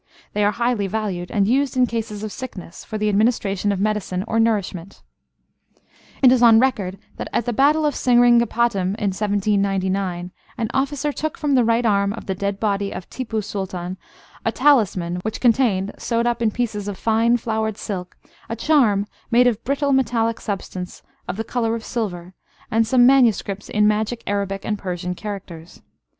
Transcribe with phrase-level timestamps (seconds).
[0.33, 4.23] They are highly valued, and used in cases of sickness for the administration of medicine
[4.27, 5.03] or nourishment.
[6.23, 11.37] It is on record that, at the battle of Seringapatam in 1799, an officer took
[11.37, 13.97] from off the right arm of the dead body of Tipu Sultan
[14.43, 18.17] a talisman, which contained sewed up in pieces of fine flowered silk
[18.49, 22.33] a charm made of a brittle metallic substance of the colour of silver,
[22.71, 25.83] and some manuscripts in magic Arabic and Persian characters.